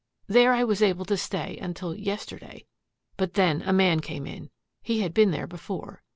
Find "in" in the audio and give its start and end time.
4.25-4.49